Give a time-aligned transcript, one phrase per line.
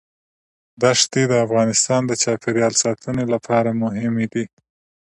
[0.81, 4.45] دښتې د افغانستان د چاپیریال ساتنې لپاره مهم دي.